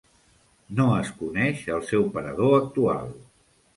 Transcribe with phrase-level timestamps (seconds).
[0.77, 3.13] No es coneix el seu parador actual.